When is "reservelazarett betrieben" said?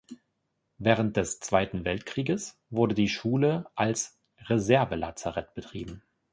4.49-6.01